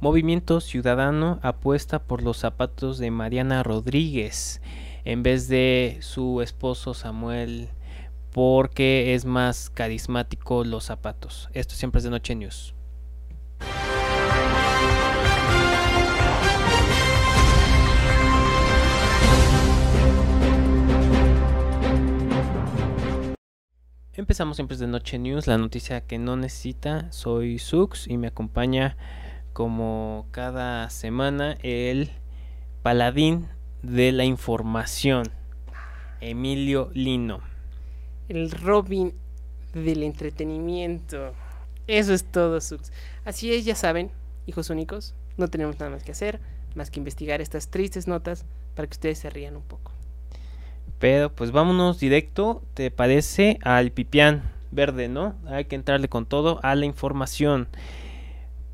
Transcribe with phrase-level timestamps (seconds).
[0.00, 4.62] Movimiento Ciudadano apuesta por los zapatos de Mariana Rodríguez
[5.04, 7.68] en vez de su esposo Samuel
[8.32, 11.50] porque es más carismático los zapatos.
[11.52, 12.74] Esto siempre es de Noche News.
[24.14, 27.12] Empezamos siempre de Noche News, la noticia que no necesita.
[27.12, 28.96] Soy Sux y me acompaña
[29.52, 32.10] como cada semana el
[32.82, 33.48] paladín
[33.82, 35.28] de la información,
[36.20, 37.40] Emilio Lino.
[38.28, 39.14] El Robin
[39.74, 41.32] del entretenimiento.
[41.86, 42.92] Eso es todo, Sux.
[43.24, 44.10] Así es, ya saben,
[44.46, 46.40] hijos únicos, no tenemos nada más que hacer,
[46.74, 48.44] más que investigar estas tristes notas
[48.74, 49.92] para que ustedes se rían un poco.
[50.98, 53.58] Pero pues vámonos directo, ¿te parece?
[53.62, 55.34] Al pipián verde, ¿no?
[55.46, 57.68] Hay que entrarle con todo a la información.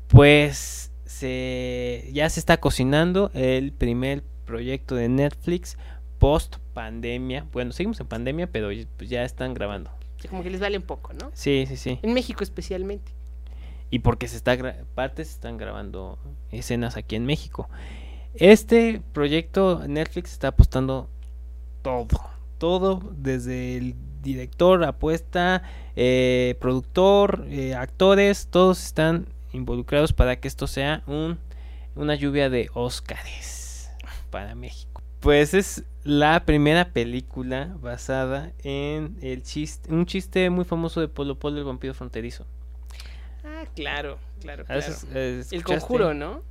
[0.07, 5.77] Pues se, ya se está cocinando el primer proyecto de Netflix
[6.19, 7.45] post pandemia.
[7.51, 9.91] Bueno, seguimos en pandemia, pero pues, ya están grabando.
[10.29, 11.31] como que les vale un poco, ¿no?
[11.33, 11.99] Sí, sí, sí.
[12.01, 13.11] En México especialmente.
[13.89, 14.57] Y porque se está
[14.95, 16.19] partes están grabando
[16.51, 17.69] escenas aquí en México.
[18.33, 21.09] Este proyecto Netflix está apostando
[21.81, 22.07] todo,
[22.57, 25.63] todo, desde el director, apuesta,
[25.95, 29.27] eh, productor, eh, actores, todos están
[29.57, 31.37] involucrados para que esto sea un,
[31.95, 33.91] una lluvia de Óscares
[34.29, 35.01] para México.
[35.19, 41.37] Pues es la primera película basada en el chiste, un chiste muy famoso de Polo
[41.37, 42.45] Polo el vampiro fronterizo.
[43.43, 44.65] Ah, claro, claro.
[44.65, 44.85] claro.
[45.13, 46.43] el conjuro, ¿no?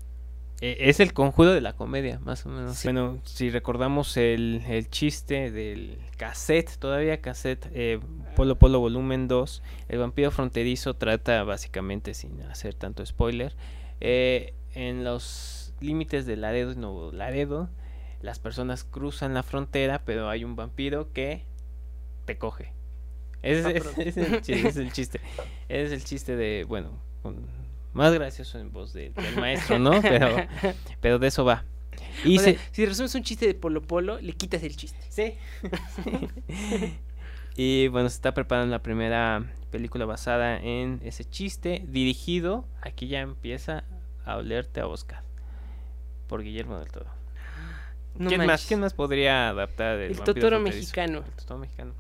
[0.62, 2.82] Eh, es el conjuro de la comedia, más o menos.
[2.82, 8.00] Bueno, si recordamos el, el, chiste del cassette, todavía cassette, eh,
[8.34, 13.54] Polo Polo Volumen 2, el vampiro fronterizo trata básicamente, sin hacer tanto spoiler,
[14.00, 17.68] eh, en los límites de Laredo y Nuevo Laredo,
[18.22, 21.44] las personas cruzan la frontera, pero hay un vampiro que
[22.24, 22.72] te coge.
[23.42, 25.20] Ese, es, el chiste, es el chiste.
[25.68, 27.65] Es el chiste de, bueno, con
[27.96, 29.90] más gracioso en voz del maestro, ¿no?
[30.02, 30.36] Pero,
[31.00, 31.64] pero de eso va.
[32.24, 34.98] Y si resumes un chiste de Polo Polo, le quitas el chiste.
[35.08, 35.34] Sí.
[37.56, 43.20] y bueno, se está preparando la primera película basada en ese chiste, dirigido, aquí ya
[43.20, 43.84] empieza
[44.24, 45.22] a olerte a Oscar,
[46.26, 47.10] por Guillermo del Toro.
[48.28, 51.18] ¿Quién, más, ¿Quién más podría adaptar el, el Totoro mexicano?
[51.18, 51.92] El Totoro mexicano.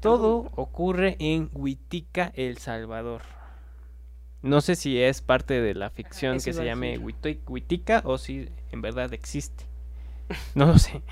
[0.00, 3.22] Todo ocurre en Huitica, El Salvador.
[4.46, 8.80] No sé si es parte de la ficción que se llame Huitica o si en
[8.80, 9.64] verdad existe.
[10.54, 11.02] No lo sé.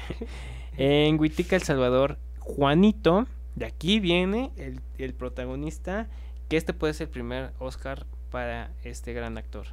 [0.76, 6.08] en Huitica, El Salvador, Juanito, de aquí viene el, el, protagonista,
[6.48, 9.66] que este puede ser el primer Oscar para este gran actor.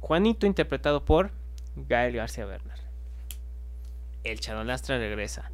[0.00, 1.32] Juanito, interpretado por
[1.76, 2.78] Gael García Bernal.
[4.24, 5.50] El Chadolastra regresa.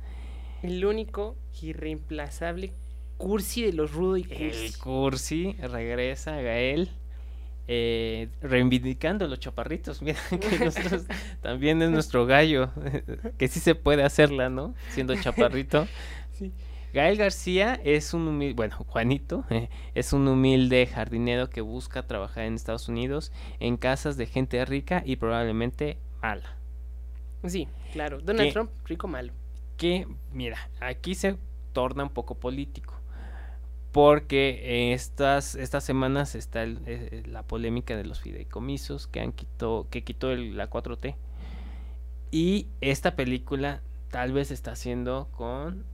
[0.63, 2.73] El único irreemplazable
[3.17, 4.67] Cursi de los Rudo y Cursi.
[4.67, 6.91] El Cursi regresa, Gael
[7.71, 10.01] eh, reivindicando los chaparritos.
[10.03, 11.05] Mira que nosotros
[11.43, 12.71] también es nuestro gallo,
[13.39, 14.75] que sí se puede hacerla, ¿no?
[14.89, 15.87] Siendo chaparrito.
[16.95, 22.45] Gael García es un humilde, bueno, Juanito, eh, es un humilde jardinero que busca trabajar
[22.45, 23.31] en Estados Unidos
[23.61, 26.57] en casas de gente rica y probablemente mala.
[27.45, 28.21] Sí, claro.
[28.23, 29.35] Donald Trump, rico malo.
[29.77, 31.37] Que, mira, aquí se
[31.75, 32.99] torna un poco político
[33.99, 40.05] porque estas, estas semanas está eh, la polémica de los fideicomisos que han quitó, que
[40.05, 41.17] quitó el, la 4T.
[42.31, 43.83] Y esta película
[44.13, 45.85] tal vez está haciendo con,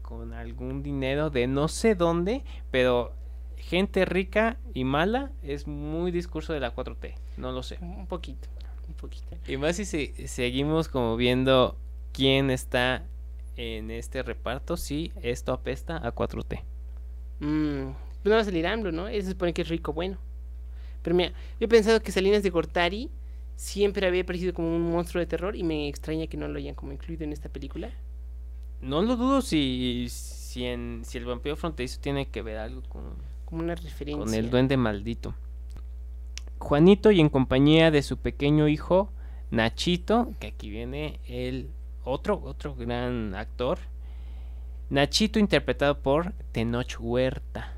[0.00, 3.12] con algún dinero de no sé dónde, pero
[3.58, 7.76] gente rica y mala es muy discurso de la 4T, no lo sé.
[7.82, 8.48] Un poquito,
[8.88, 9.36] un poquito.
[9.46, 11.76] Y más si seguimos como viendo
[12.14, 13.04] quién está
[13.56, 16.62] en este reparto, sí, esto apesta a 4T.
[17.40, 17.92] Mmm,
[18.22, 19.08] pues no va a salir AMLO, ¿no?
[19.08, 20.18] Él se supone que es rico, bueno.
[21.02, 23.10] Pero mira, yo he pensado que Salinas de Gortari
[23.56, 26.74] siempre había parecido como un monstruo de terror y me extraña que no lo hayan
[26.74, 27.90] como incluido en esta película.
[28.80, 33.02] No lo dudo si, si, en, si el vampiro fronterizo tiene que ver algo con,
[33.44, 34.24] como una referencia.
[34.24, 35.34] Con el duende maldito.
[36.58, 39.10] Juanito y en compañía de su pequeño hijo
[39.50, 41.70] Nachito, que aquí viene el
[42.04, 43.78] otro, otro gran actor,
[44.90, 47.72] Nachito interpretado por Tenoch Huerta.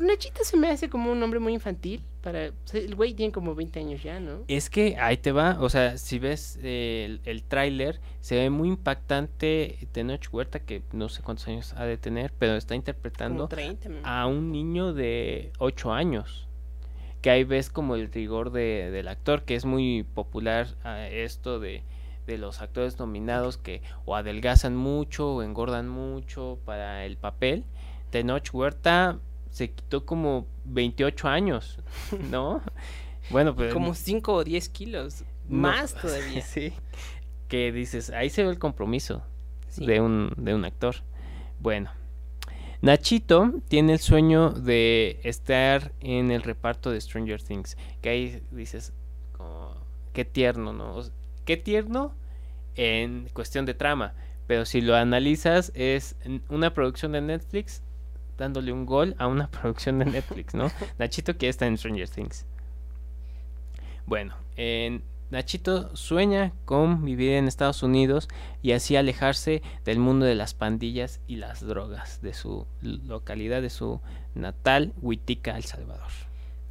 [0.00, 2.04] Nachito se me hace como un nombre muy infantil.
[2.22, 4.44] Para, el güey tiene como 20 años ya, ¿no?
[4.46, 8.68] Es que ahí te va, o sea, si ves el, el tráiler, se ve muy
[8.68, 13.48] impactante Tenoch Huerta, que no sé cuántos años ha de tener, pero está interpretando
[14.04, 16.46] a un niño de 8 años.
[17.22, 21.58] que ahí ves como el rigor de, del actor, que es muy popular ah, esto
[21.58, 21.82] de,
[22.26, 27.64] de los actores nominados que o adelgazan mucho o engordan mucho para el papel.
[28.10, 29.18] Tenoch Huerta
[29.50, 31.78] se quitó como 28 años,
[32.30, 32.62] ¿no?
[33.30, 33.72] bueno, pues...
[33.72, 35.24] Como 5 o 10 kilos.
[35.48, 36.42] Más todavía.
[36.42, 36.72] sí.
[37.48, 39.22] Que dices, ahí se ve el compromiso
[39.76, 40.96] de, un, de un actor.
[41.60, 41.90] Bueno,
[42.82, 47.76] Nachito tiene el sueño de estar en el reparto de Stranger Things.
[48.00, 48.92] Que ahí dices,
[50.12, 51.02] qué tierno, ¿no?
[51.44, 52.14] Qué tierno
[52.74, 54.14] en cuestión de trama.
[54.46, 56.16] Pero si lo analizas, es
[56.48, 57.82] una producción de Netflix
[58.36, 60.70] dándole un gol a una producción de Netflix, ¿no?
[60.98, 62.46] Nachito que está en Stranger Things.
[64.06, 68.28] Bueno, en Nachito sueña con vivir en Estados Unidos
[68.60, 73.70] y así alejarse del mundo de las pandillas y las drogas de su localidad, de
[73.70, 74.00] su
[74.34, 76.10] natal Huitica, El Salvador.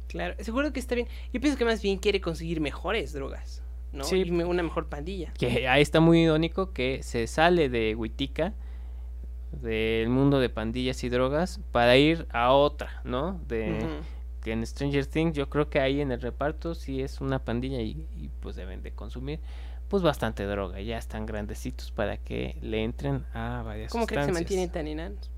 [0.06, 1.08] Claro, seguro que está bien.
[1.32, 4.04] Yo pienso que más bien quiere conseguir mejores drogas, ¿no?
[4.04, 5.32] Sí, y una mejor pandilla.
[5.38, 8.54] Que ahí está muy irónico que se sale de Huitica,
[9.52, 13.40] del mundo de pandillas y drogas, para ir a otra, ¿no?
[13.46, 13.86] De
[14.42, 17.80] que en Stranger Things yo creo que ahí en el reparto sí es una pandilla
[17.80, 19.40] y, pues deben de consumir
[19.88, 24.32] pues bastante droga, ya están grandecitos para que le entren a varias ¿Cómo que se
[24.32, 25.30] mantienen tan enanos?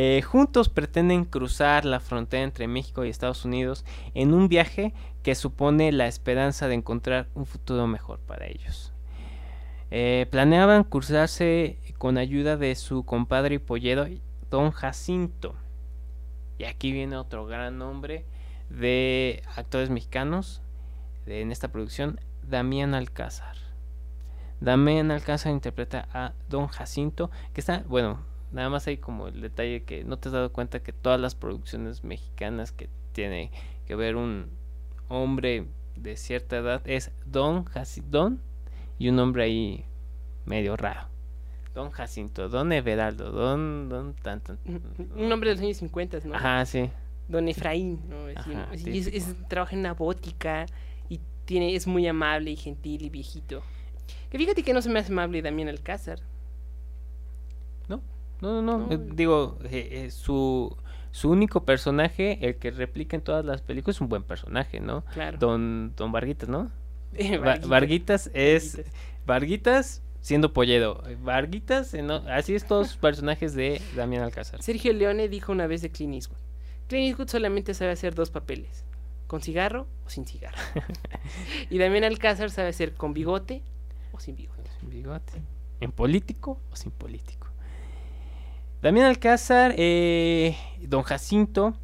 [0.00, 3.84] Eh, juntos pretenden cruzar la frontera entre México y Estados Unidos
[4.14, 8.92] en un viaje que supone la esperanza de encontrar un futuro mejor para ellos.
[9.90, 14.06] Eh, planeaban cruzarse con ayuda de su compadre y pollero,
[14.52, 15.56] Don Jacinto.
[16.58, 18.24] Y aquí viene otro gran nombre
[18.70, 20.62] de actores mexicanos
[21.26, 23.56] en esta producción, Damián Alcázar.
[24.60, 28.20] Damián Alcázar interpreta a Don Jacinto, que está, bueno,
[28.52, 31.34] nada más hay como el detalle que no te has dado cuenta que todas las
[31.34, 33.50] producciones mexicanas que tiene
[33.86, 34.50] que ver un
[35.08, 35.66] hombre
[35.96, 38.32] de cierta edad es Don Jacinto
[38.98, 39.84] y un hombre ahí
[40.44, 41.08] medio raro.
[41.74, 44.56] Don Jacinto, Don Everaldo, Don, Don, tanto.
[45.14, 46.34] Un hombre de los años 50, ¿no?
[46.34, 46.90] Ajá, sí
[47.28, 48.28] don Efraín, ¿no?
[48.28, 50.66] Es, trabaja en una bótica
[51.08, 53.62] y tiene, es muy amable y gentil y viejito.
[54.30, 56.20] Que fíjate que no se me hace amable también Alcázar.
[58.40, 58.92] No, no, no, no.
[58.92, 60.76] Eh, digo, eh, eh, su,
[61.10, 65.04] su único personaje, el que replica en todas las películas, es un buen personaje, ¿no?
[65.12, 65.38] Claro.
[65.38, 66.70] Don, don Varguitas, ¿no?
[67.66, 68.30] Varguitas.
[68.34, 68.82] es...
[69.26, 71.02] Varguitas siendo polledo.
[71.20, 71.94] Varguitas,
[72.28, 74.62] así es todos los personajes de Damián Alcázar.
[74.62, 76.38] Sergio Leone dijo una vez de Clint Eastwood.
[76.88, 78.84] Clint Eastwood solamente sabe hacer dos papeles,
[79.26, 80.58] con cigarro o sin cigarro.
[81.70, 83.62] y Damián Alcázar sabe hacer con bigote
[84.12, 84.70] o sin bigote.
[84.80, 85.32] Sin bigote.
[85.80, 87.37] En político o sin político.
[88.80, 91.74] Damián Alcázar, eh, Don Jacinto,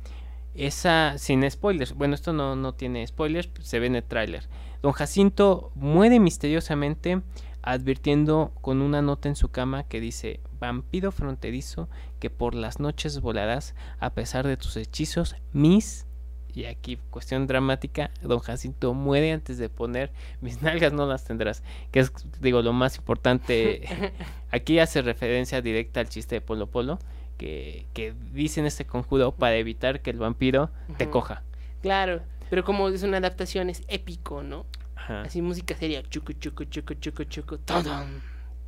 [0.54, 1.92] esa sin spoilers.
[1.94, 4.48] Bueno, esto no, no tiene spoilers, se ve en el tráiler.
[4.80, 7.20] Don Jacinto muere misteriosamente
[7.62, 11.88] advirtiendo con una nota en su cama que dice vampiro fronterizo
[12.20, 16.06] que por las noches volarás a pesar de tus hechizos, mis
[16.54, 20.10] y aquí cuestión dramática, don Jacinto muere antes de poner
[20.40, 24.12] mis nalgas no las tendrás, que es digo lo más importante,
[24.50, 26.98] aquí hace referencia directa al chiste de Polo Polo,
[27.38, 31.42] que, que dicen este conjuro para evitar que el vampiro te coja.
[31.82, 34.66] Claro, pero como es una adaptación es épico, ¿no?
[34.94, 37.58] Así música seria, chucu, chucu, chucu, chucu, chucu,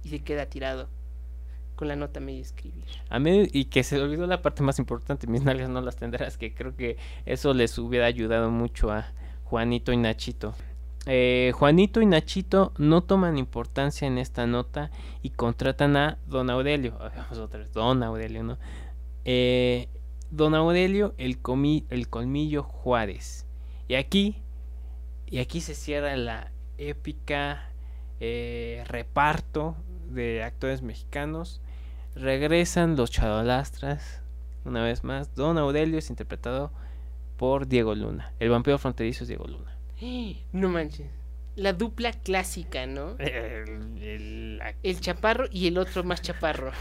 [0.02, 0.88] y se queda tirado
[1.76, 2.84] con la nota medio escribir.
[3.08, 6.36] A mí, y que se olvidó la parte más importante, mis nalgas no las tendrás,
[6.36, 9.12] que creo que eso les hubiera ayudado mucho a
[9.44, 10.54] Juanito y Nachito.
[11.08, 14.90] Eh, Juanito y Nachito no toman importancia en esta nota
[15.22, 16.98] y contratan a Don Aurelio.
[17.72, 18.58] Don Aurelio, ¿no?
[19.24, 19.88] Eh,
[20.30, 23.46] don Aurelio, el, comi el colmillo Juárez.
[23.86, 24.42] Y aquí
[25.26, 27.70] y aquí se cierra la épica
[28.20, 29.76] eh, reparto
[30.08, 31.60] de actores mexicanos.
[32.16, 34.22] Regresan los Chadolastras.
[34.64, 36.72] Una vez más, Don Aurelio es interpretado
[37.36, 38.32] por Diego Luna.
[38.40, 39.76] El vampiro fronterizo es Diego Luna.
[40.52, 41.08] No manches.
[41.54, 43.16] La dupla clásica, ¿no?
[43.18, 46.72] El, el chaparro y el otro más chaparro.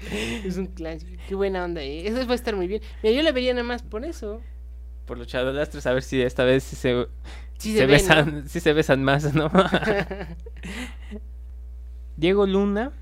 [0.44, 1.20] es un clásico.
[1.28, 2.06] Qué buena onda, ¿eh?
[2.06, 2.82] Eso va a estar muy bien.
[3.02, 4.40] Mira, yo la vería nada más por eso
[5.06, 7.06] por los Lastres a ver si esta vez se,
[7.58, 9.48] se, besan, si se besan más, ¿no?
[12.16, 12.92] Diego Luna,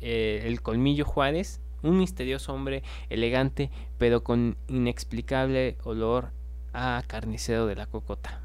[0.00, 6.30] eh, el colmillo Juárez, un misterioso hombre elegante, pero con inexplicable olor
[6.72, 8.40] a carnicero de la cocota.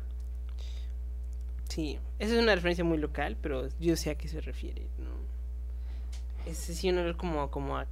[1.69, 5.11] Sí, esa es una referencia muy local, pero yo sé a qué se refiere, ¿no?
[6.49, 7.87] Es sí un olor como, como a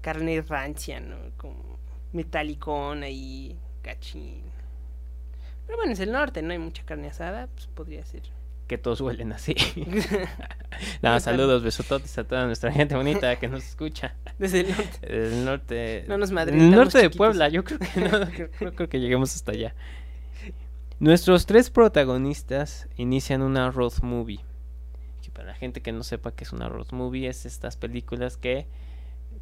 [0.00, 1.16] carne rancia, ¿no?
[1.36, 1.78] Como
[2.12, 4.42] metalicón ahí, cachín.
[5.66, 8.22] Pero bueno, es el norte, no hay mucha carne asada, pues podría ser.
[8.66, 9.54] Que todos huelen así.
[11.02, 14.14] no, saludos, besototes a toda nuestra gente bonita que nos escucha.
[14.38, 14.98] Desde el norte.
[15.06, 16.04] Desde el norte.
[16.08, 16.62] No nos En madremos.
[16.64, 18.18] el norte de Puebla, yo creo que no,
[18.60, 19.74] no creo que lleguemos hasta allá.
[20.98, 24.40] Nuestros tres protagonistas inician una road movie.
[25.22, 28.36] Que para la gente que no sepa qué es una road movie, es estas películas
[28.36, 28.66] que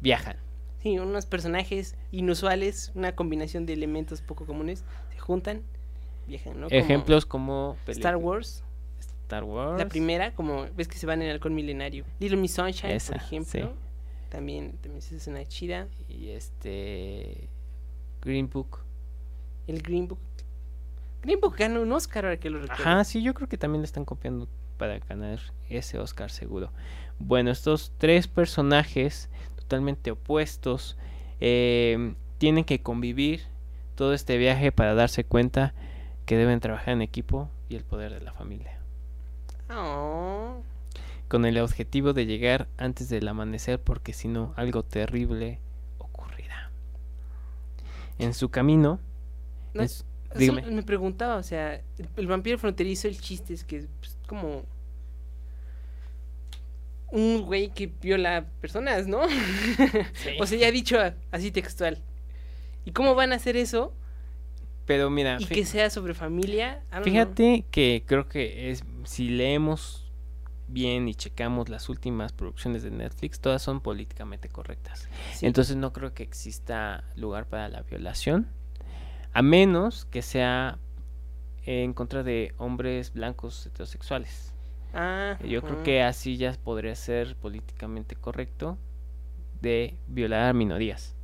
[0.01, 0.35] viajan.
[0.83, 5.61] Sí, unos personajes inusuales, una combinación de elementos poco comunes, se juntan,
[6.27, 6.67] viajan, ¿no?
[6.67, 8.63] Como Ejemplos como peli- Star Wars,
[9.25, 9.79] Star Wars.
[9.79, 12.05] la primera, como ves que se van en halcón milenario.
[12.19, 13.51] Little Miss Sunshine, Esa, por ejemplo.
[13.51, 13.69] sí.
[14.29, 15.87] También, también es una chida.
[16.07, 17.49] Y este.
[18.21, 18.79] Green Book.
[19.67, 20.19] El Green Book.
[21.23, 22.83] Green Book ganó un Oscar ahora que lo recuerdo.
[22.83, 25.39] Ajá, sí, yo creo que también le están copiando para ganar
[25.69, 26.71] ese Oscar seguro.
[27.17, 30.97] Bueno, estos tres personajes totalmente opuestos
[31.39, 33.41] eh, tienen que convivir
[33.95, 35.73] todo este viaje para darse cuenta
[36.25, 38.79] que deben trabajar en equipo y el poder de la familia.
[39.69, 40.63] Oh,
[41.27, 45.59] Con el objetivo de llegar antes del amanecer porque si no algo terrible
[45.99, 46.71] ocurrirá.
[48.17, 48.99] En su camino...
[49.73, 50.61] No, en su- eso dígame.
[50.65, 54.63] me preguntaba, o sea, el, el vampiro fronterizo, el chiste es que es pues, como
[57.11, 59.21] un güey que viola personas, ¿no?
[60.39, 60.97] o sea, ya dicho
[61.31, 62.01] así textual.
[62.85, 63.93] ¿Y cómo van a hacer eso?
[64.85, 66.83] Pero mira, Y que sea sobre familia.
[66.91, 67.03] Know.
[67.03, 70.05] Fíjate que creo que es si leemos
[70.67, 75.07] bien y checamos las últimas producciones de Netflix, todas son políticamente correctas.
[75.33, 75.45] Sí.
[75.45, 78.47] Entonces no creo que exista lugar para la violación,
[79.33, 80.79] a menos que sea
[81.65, 84.53] en contra de hombres blancos heterosexuales.
[84.93, 85.83] Ah, Yo creo ah.
[85.83, 88.77] que así ya podría ser políticamente correcto
[89.61, 91.15] de violar a minorías.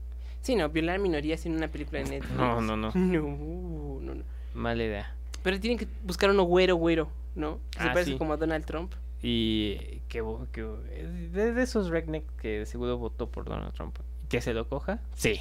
[0.41, 2.35] Sí, no, violar minorías en una película de Netflix.
[2.35, 2.91] No, no, no.
[2.95, 4.23] No, no, no.
[4.53, 5.15] Mala idea.
[5.43, 7.59] Pero tienen que buscar uno güero, güero, ¿no?
[7.71, 8.17] Que se Ah, parece sí.
[8.17, 8.93] como a Donald Trump.
[9.23, 9.75] Y
[10.07, 13.97] que, que de, de esos redneck que seguro votó por Donald Trump.
[14.29, 14.99] ¿Que se lo coja?
[15.13, 15.39] Sí.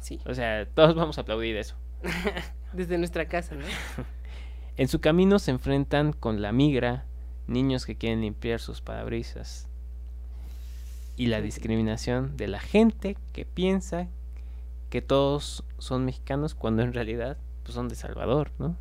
[0.00, 1.74] Sí, O sea, todos vamos a aplaudir eso.
[2.74, 3.64] desde nuestra casa, ¿no?
[4.78, 7.06] En su camino se enfrentan con la migra,
[7.46, 9.68] niños que quieren limpiar sus parabrisas
[11.16, 14.08] y la discriminación de la gente que piensa
[14.90, 18.76] que todos son mexicanos cuando en realidad pues, son de Salvador, ¿no?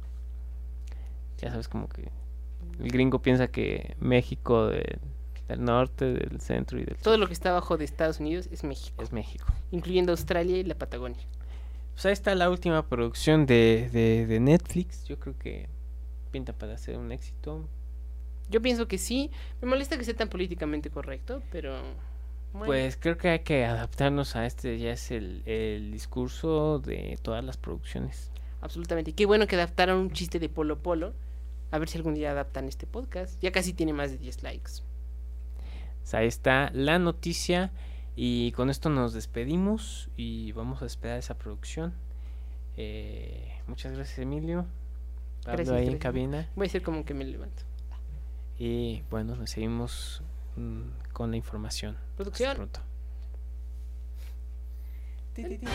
[1.40, 2.10] Ya sabes como que
[2.80, 5.00] el gringo piensa que México de-
[5.48, 8.48] del norte, del centro y del Todo sur lo que está abajo de Estados Unidos
[8.52, 9.46] es México, es México.
[9.72, 11.24] incluyendo Australia y la Patagonia.
[11.94, 15.06] Pues ahí está la última producción de, de, de Netflix.
[15.06, 15.70] Yo creo que
[16.32, 17.70] pinta para ser un éxito.
[18.50, 19.32] Yo pienso que sí.
[19.62, 21.76] Me molesta que sea tan políticamente correcto, pero.
[22.60, 27.44] Pues creo que hay que adaptarnos a este, ya es el, el discurso de todas
[27.44, 28.32] las producciones.
[28.62, 29.14] Absolutamente.
[29.14, 31.14] Qué bueno que adaptaron un chiste de Polo Polo.
[31.72, 33.40] A ver si algún día adaptan este podcast.
[33.42, 34.72] Ya casi tiene más de 10 likes.
[36.04, 37.72] O sea, ahí está la noticia
[38.16, 41.94] y con esto nos despedimos y vamos a esperar esa producción.
[42.78, 44.66] Eh, muchas gracias Emilio.
[45.44, 46.50] Pablo Gracias, ahí en cabina.
[46.56, 47.64] Voy a ser como que me levanto.
[48.58, 50.22] Y bueno, nos seguimos
[51.14, 51.96] con la información.
[51.96, 52.56] Hasta Producción.
[52.56, 52.80] pronto.
[55.34, 55.68] Ti, ti.